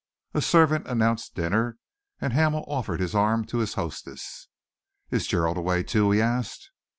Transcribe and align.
A 0.33 0.41
servant 0.41 0.87
announced 0.87 1.35
dinner, 1.35 1.77
and 2.19 2.33
Hamel 2.33 2.65
offered 2.67 2.99
his 2.99 3.13
arm 3.13 3.45
to 3.45 3.59
his 3.59 3.75
hostess. 3.75 4.47
"Is 5.11 5.27
Gerald 5.27 5.57
away, 5.57 5.83
too?" 5.83 6.09
he 6.09 6.19
asked. 6.19 6.71